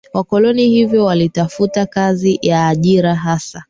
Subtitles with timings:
[0.13, 3.59] wakoloni hivyo walitafuta kazi ya ajira Hasa